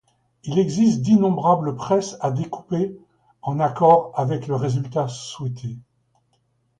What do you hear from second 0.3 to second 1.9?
Il existe d’innombrable